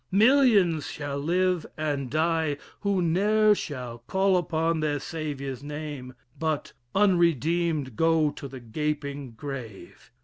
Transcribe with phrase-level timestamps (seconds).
[0.09, 7.95] Millions shall live and die Who ne'er shall call upon their Saviour's name, But, unredeemed,
[7.95, 10.11] go to the gaping, grave.